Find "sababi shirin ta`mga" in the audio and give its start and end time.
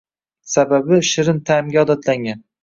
0.53-1.85